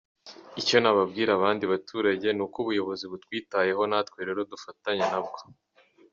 [0.61, 5.39] Icyo nabwira abandi baturage ni uko ubuyobozi butwitayeho natwe rero dufatanye na bwo.